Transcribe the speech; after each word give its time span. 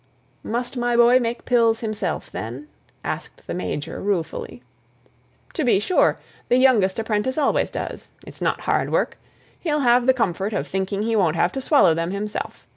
"Must 0.41 0.77
my 0.77 0.95
boy 0.97 1.19
make 1.19 1.45
pills 1.45 1.81
himself, 1.81 2.31
then?" 2.31 2.67
asked 3.03 3.45
the 3.45 3.53
major, 3.53 4.01
ruefully. 4.01 4.63
"To 5.53 5.63
be 5.63 5.79
sure. 5.79 6.17
The 6.49 6.57
youngest 6.57 6.97
apprentice 6.97 7.37
always 7.37 7.69
does. 7.69 8.07
It's 8.25 8.41
not 8.41 8.61
hard 8.61 8.89
work. 8.89 9.19
He'll 9.59 9.81
have 9.81 10.07
the 10.07 10.15
comfort 10.15 10.53
of 10.53 10.65
thinking 10.67 11.03
he 11.03 11.15
won't 11.15 11.35
have 11.35 11.51
to 11.51 11.61
swallow 11.61 11.93
them 11.93 12.09
himself. 12.09 12.67